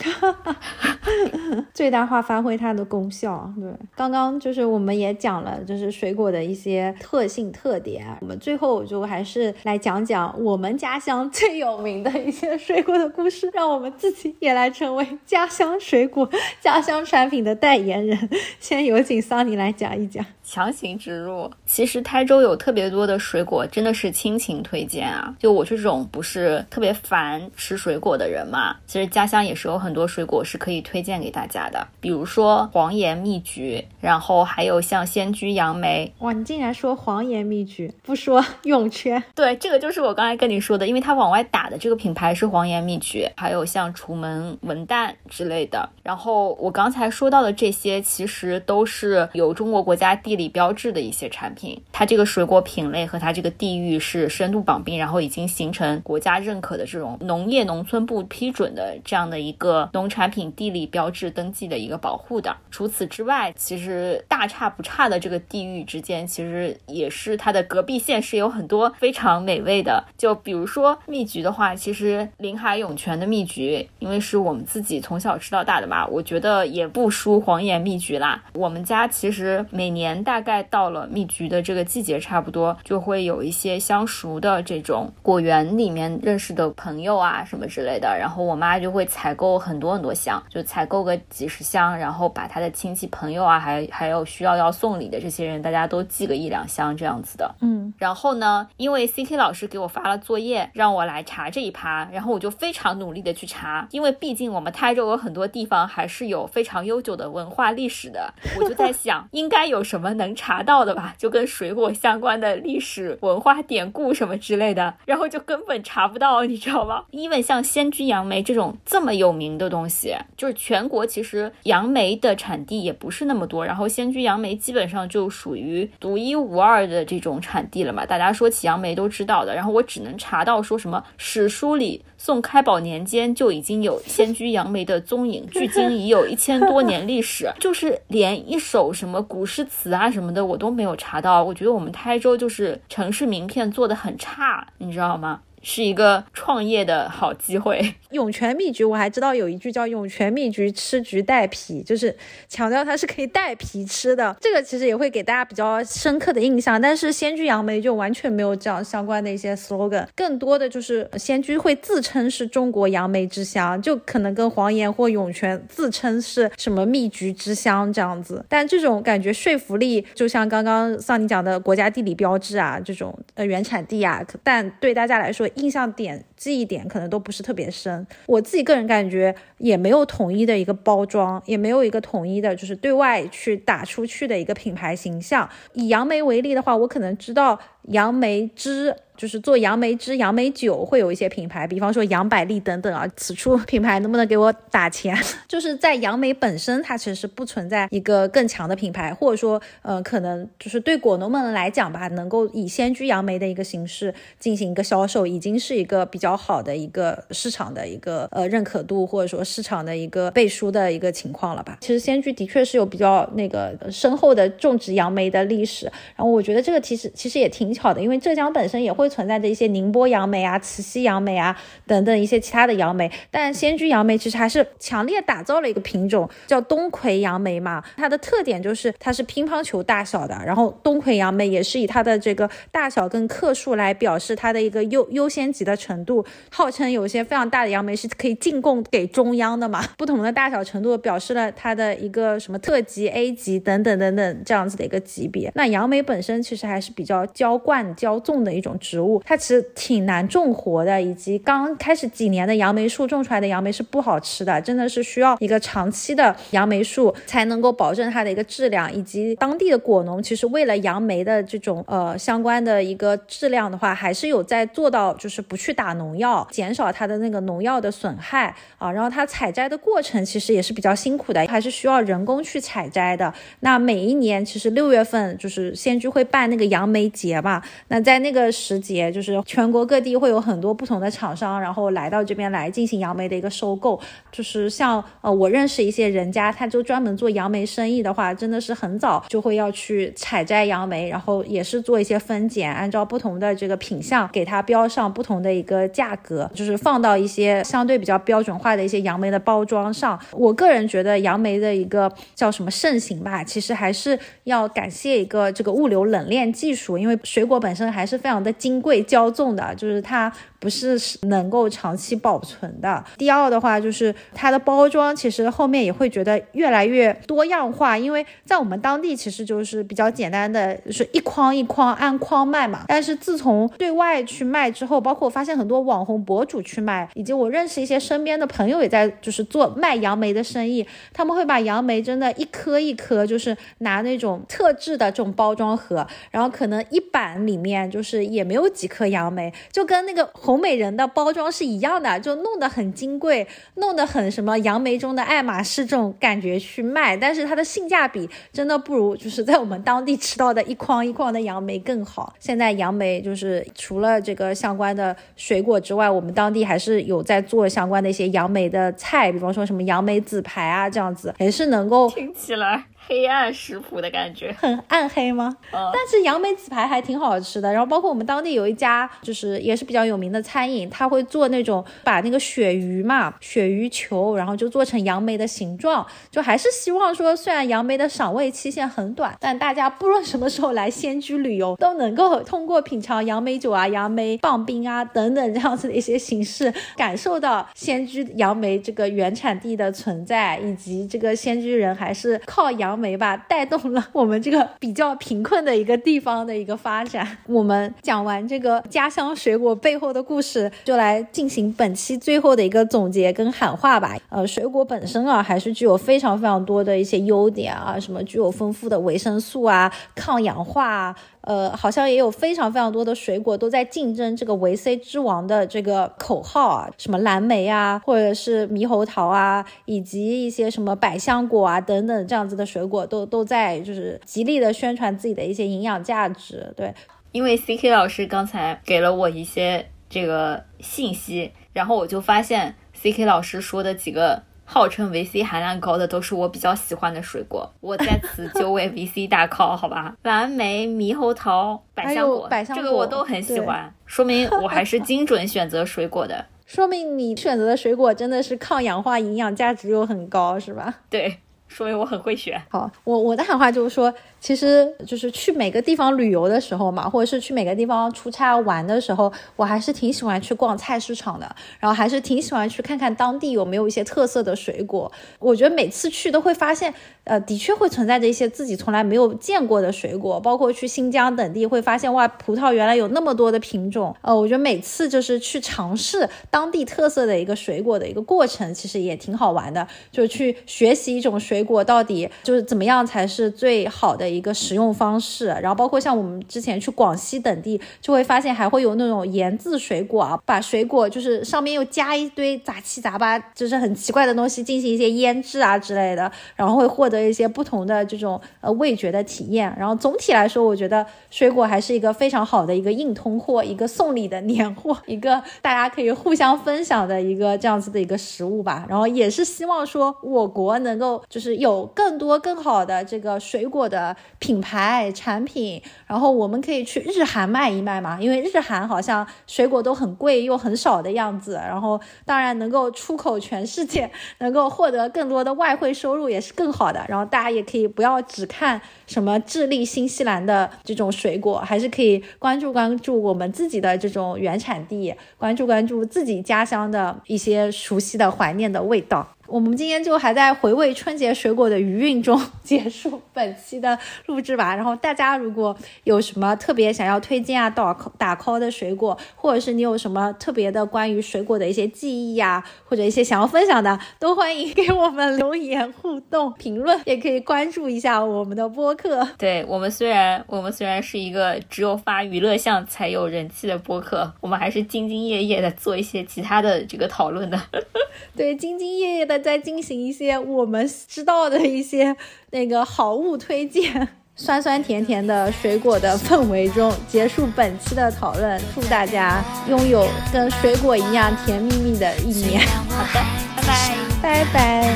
[1.72, 3.48] 最大化发挥它的功效。
[3.56, 8.08] 对，刚刚就是我们也讲了，就是水果的一些特性特点。
[8.22, 16.28] 我们最后就还是来讲讲我们家乡最有名的一些水果的故事，让我们自己也来成为家乡水果、
[16.60, 18.18] 家乡产品的代言人。
[18.60, 20.26] 先有请桑尼来讲一讲。
[20.50, 25.32] 强行植入，其实台州有特别多的水果，真的是亲情推荐啊！
[25.38, 36.12] 就我这种不是特别烦吃水果的人嘛，其实家乡也是有很多水果是可以推荐给大家的，比如说黄岩蜜橘，然后还有像仙居杨梅。
[36.18, 39.24] 哇，你竟然说黄岩蜜橘，不说 涌泉？
[39.36, 45.88] 对，这个就是我刚才跟你说的，因为它往外打的这个品牌是黄岩蜜橘，还有像楚门文旦之类的。
[46.02, 50.39] 然后我刚才说到的这些，其实都是有中国国家地。
[50.40, 62.56] 地理标志的一些产品，它这个水果品类和它这个地域是深度绑定，然后已经形成国家认可的这种农业农村部批准的这样的一个农产品地理标志登记的一个保护的。
[62.72, 70.02] 除此之外，其实大差不差的这个地域之间，其实也是它的隔壁县是有很多非常美味的。
[70.18, 78.42] 就比如说蜜橘的话，其实临海涌泉的蜜橘，因为是我们自己从小吃到大的嘛，我觉得也不输黄岩蜜橘啦。
[78.54, 80.24] 我们家其实每年。
[80.30, 97.56] 大概到了蜜橘的这个季节，差不多就会有一些相熟的这种果园里面认识的朋友啊什么之类的，然后我妈就会采购很多很多箱，就采购个几十箱，然后把她的亲戚朋友啊，还还有需要要送礼的这些人，大家都寄个一两箱这样子的。
[97.62, 110.19] 嗯，然后呢，因为 CK 老师给我发了作业，让我来查这一趴，然后我就非常努力的去查，因为毕竟我们台州有很多地方还是有非常悠久的文化历史的，我就在想 应该有什么。
[110.20, 117.06] 能查到的吧，就跟水果相关的历史文化典故什么之类的，然后就根本查不到，你知道吗？
[117.10, 129.56] 因为像仙居杨梅这种这么有名的东西，就是全国其实杨梅的产地也不是那么多，然后仙居杨梅基本上就属于独一无二的这种产地了嘛，大家说起杨梅都知道的。
[129.56, 140.12] 然后我只能查到说什么史书里宋开宝年间就已经有仙居杨梅的踪影，距今已有 一千多年历史， 就是连一首什么古诗词啊。
[140.12, 145.40] 什么的我都没有查到，我觉得我们台州就是城市名片做的很差，你知道吗？
[145.62, 147.96] 是一个创业的好机会。
[148.12, 152.16] 涌泉蜜橘，我还知道有一句叫“涌泉蜜橘吃橘带皮”，就是
[152.48, 154.36] 强调它是可以带皮吃的。
[154.42, 156.82] 这个其实也会给大家比较深刻的印象。
[156.82, 168.44] 但是仙居杨梅就完全没有这样相关的一些 slogan，更多的就是仙居会自称是中国杨梅之乡，就可能跟黄岩或涌泉自称是什么蜜橘之乡这样子。
[168.50, 175.48] 但这种感觉说服力，就像刚刚桑你讲的国家地理标志啊，这种呃原产地啊，但对大家来说。
[175.56, 185.48] 印象点、记忆点可能都不是特别深，我自己个人感觉也没有统一的一个包装，也没有一个统一的，就是对外去打出去的一个品牌形象。
[185.74, 187.60] 以杨梅为例的话，我可能知道
[187.90, 188.96] 杨梅汁。
[189.20, 193.06] 就是做杨梅汁、杨梅酒会有一些品牌，比方说杨百利等等啊。
[193.18, 195.14] 此处品牌能不能给我打钱？
[195.46, 206.29] 就是在杨梅本身，它其实不存在一个更强的品牌，或者说，呃，可能就是对果农们来讲吧，能够以仙居杨梅的一个形式进行一个销售，已经是一个比较。
[206.30, 211.78] 较好的一个市场的一个呃认可度，或者说市场的一个背书的一个情况了吧。
[211.82, 236.19] 其实仙居的确是有比较那个深厚的种植杨梅的历史，然后我觉得这个其实其实也挺巧的，因为浙江本身也会存在着一些宁波杨梅啊、慈溪杨梅啊等等一些其他的杨梅，但仙居杨梅其实还是强烈打造了一个品种叫东魁杨梅嘛，它的特点就是它是乒乓球大小的，然后东魁杨梅也是以它的这个大小跟克数来表示它的一个优优先级的程度，
[236.50, 245.52] 号称有些非常大的杨梅是可以进贡给中央的嘛， 不同的大小程度表示了它的一个什么特级、A 级等等等等这样子的一个级别。
[245.56, 268.92] 那杨梅本身其实还是比较娇惯娇纵的一种植物，它其实挺难种活的，以及刚开始几年的杨梅树种出来的杨梅是不好吃的，真的是需要一个长期的杨梅树才能够保证它的一个质量，以及当地的果农其实为了杨梅的这种呃相关的一个质量的话，还是有在做到就是不去打农农药，减少它的那个农药的损害啊。
[268.92, 273.32] 然后它采摘的过程其实也是比较辛苦的，还是需要人工去采摘的。
[273.60, 284.00] 那每一年其实六月份就是仙居会办那个杨梅节嘛，那在那个时节，就是全国各地会有很多不同的厂商，然后来到这边来进行杨梅的一个收购。
[284.32, 300.18] 就是像呃我认识一些人家，他就专门做杨梅生意的话，真的是很早就会要去采摘杨梅，然后也是做一些分拣，按照不同的这个品相给它标上不同的一个价格，就是放到一些相对比较标准化的一些杨梅的包装上。
[300.32, 310.32] 我个人觉得杨梅的一个叫什么盛行吧，其实还是要感谢一个这个物流冷链技术，因为水果本身还是非常的金贵骄纵的，就是它。
[310.60, 313.04] 不是能够长期保存的。
[313.18, 322.84] 第二的话，就是它的包装，其实后面也会觉得越来越多样化，因为在我们当地其实就是比较简单的，就是一筐一筐按筐卖嘛。
[322.88, 340.30] 但是自从对外去卖之后，包括我发现很多网红博主去卖，以及我认识一些身边的朋友也在就是做卖杨梅的生意，他们会把杨梅真的一颗一颗，就是拿那种特制的这种包装盒，然后可能一板里面就是也没有几颗杨梅，就跟那个。
[340.50, 352.34] 红美人的包装是一样的，就弄得很金贵，弄得很什么杨梅中的爱马仕这种感觉去卖，但是它的性价比真的不如就是在我们当地吃到的一筐一筐的杨梅更好。
[352.40, 362.86] 现在杨梅就是除了这个相关的水果之外，我们当地还是有在做相关的一些杨梅的菜，比方说什么杨梅紫排啊这样子，也是能够听起来。
[363.10, 365.58] 黑暗食谱的感觉，很暗黑吗？
[365.72, 367.74] 但是杨梅紫排还挺好吃的。
[367.74, 376.06] 然后包括我们当地有一家，就是也是比较有名的餐饮，他会做那种把那个鳕鱼嘛，鳕鱼球，然后就做成杨梅的形状。
[376.30, 392.99] 就还是希望说，虽然杨梅的赏味期限很短，但大家不论什么时候来仙居旅游，都能够通过品尝杨梅酒啊、杨梅棒冰啊等等这样子的一些形式，感受到仙居杨梅这个原产地的存在，以及这个仙居人还是靠杨。
[393.00, 397.26] 煤吧，带动了我们这个比较贫困的一个地方的一个发展。
[397.48, 404.16] 我们讲完这个家乡水果背后的故事，就来进行本期最后的一个总结跟喊话吧。
[404.30, 411.16] 呃，水果本身啊，还是具有非常非常多的一些优点啊，什么具有丰富的维生素啊，抗氧化啊。
[411.50, 426.72] 呃，好像也有非常非常多的水果都在竞争这个维 C 之王的这个口号啊，什么蓝莓啊，或者是猕猴桃啊，以及一些什么百香果啊等等这样子的水果，都都在就是极力的宣传自己的一些营养价值。
[426.78, 426.94] 对，
[427.32, 434.44] 因为 C K 老师刚才给了我一些这个信息，然后我就发现 C K 老师说的几个。
[434.72, 440.16] 号称维 C 含量高的都是我比较喜欢的水果，我在此就为 维 C 大 call，好吧？
[440.22, 450.94] 蓝莓、猕猴桃、百香果，这个我都很喜欢，说明我还是 精准选择水果的，说明你选择的水果真的是抗氧化、营养价值又很高，是吧？
[451.10, 452.62] 对，说明我很会选。
[452.70, 454.14] 好，我我的喊话就是说。
[454.40, 465.12] 其实就是去每个地方旅游的时候嘛，或者是去每个地方出差玩的时候，我还是挺喜欢去逛菜市场的，然后还是挺喜欢去看看当地有没有一些特色的水果。
[465.40, 466.94] 我觉得每次去都会发现，
[467.26, 474.16] 呃，的确会存在着一些自己从来没有见过的水果，包括去新疆等地会发现，哇，葡萄原来有那么多的品种。
[474.22, 484.29] 呃，我觉得每次就是去尝试当地特色的一个水果的一个过程，其实也挺好玩的，就去学习一种水果到底就是怎么样才是最好的。
[484.30, 485.48] 一个食用方式。
[485.48, 499.74] 然后包括像我们之前去广西等地，就会发现还会有那种腌制水果啊，把水果就是上面又加一堆杂七杂八，就是很奇怪的东西进行一些腌制啊之类的，然后会获得一些不同的这种呃味觉的体验。
[499.78, 508.86] 然后总体来说，我觉得水果还是一个非常好的一个硬通货，一个送礼的年货，一个大家可以互相分享的一个这样子的一个食物吧。
[508.90, 521.54] 然后也是希望说我国能够就是有更多更好的这个水果的品牌产品，然后我们可以去日韩卖一卖嘛，因为日韩好像水果都很贵又很少的样子。
[521.56, 527.04] 然后当然能够出口全世界，能够获得更多的外汇收入也是更好的。
[527.10, 539.28] 然后大家也可以不要只看什么智利、新西兰的这种水果，还是可以关注关注我们自己的这种原产地，关注关注自己家乡的一些熟悉的、怀念的味道。
[539.50, 543.98] 我们今天就还在回味春节水果的余韵中结束本期的
[544.28, 544.76] 录制吧。
[544.76, 559.28] 然后大家如果有什么特别想要推荐啊、打打 call 的水果，或者是你有什么特别的关于水果的一些记忆呀，或者一些想要分享的，都欢迎给我们留言互动评论，也可以关注一下我们的播客。
[559.40, 567.60] 对我们虽然我们虽然是一个只有发娱乐项才有人气的播客，我们还是兢兢业业的做一些其他的这个讨论的。
[568.38, 569.39] 对，兢兢业业的。
[569.40, 572.16] 再进行一些我们知道的一些
[572.52, 578.62] 那个好物推荐， 酸酸甜甜的水果的氛围中结束本期的讨论。
[578.74, 582.66] 祝大家拥有跟水果一样甜蜜蜜的一年。
[582.90, 583.20] 好的，
[583.58, 584.94] 拜拜，拜拜。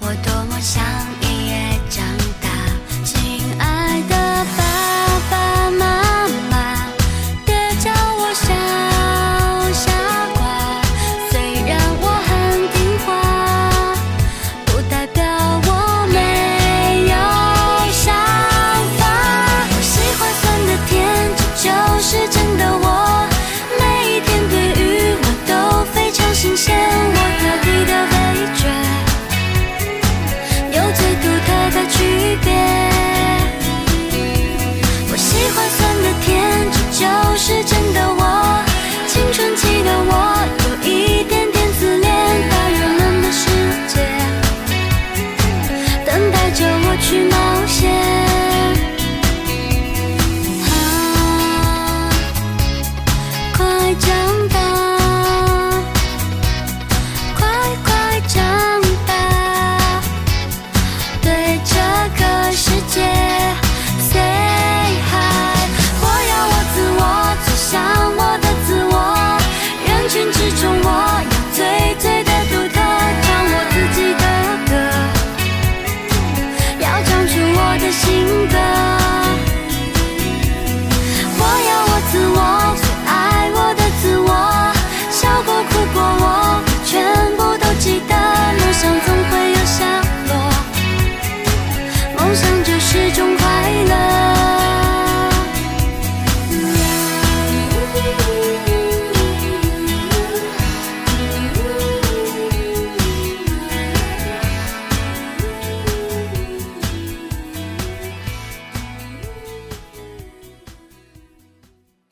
[0.00, 0.82] 我多么想
[1.20, 1.52] 一夜
[1.90, 2.04] 长
[2.40, 2.48] 大，
[3.04, 4.60] 亲爱的爸
[5.30, 6.05] 爸妈妈，